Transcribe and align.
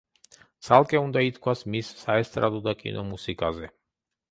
ცალკე 0.67 1.01
უნდა 1.01 1.23
ითქვას 1.27 1.61
მის 1.75 1.93
საესტრადო 2.01 2.65
და 2.71 2.77
კინო 2.83 3.07
მუსიკაზე. 3.13 3.73